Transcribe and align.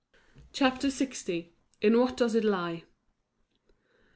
CHAPTER 0.51 0.87
LX. 0.87 1.49
IN 1.79 1.95
WHAT 1.99 2.17
DOES 2.17 2.33
IT 2.33 2.43
LIE? 2.43 2.85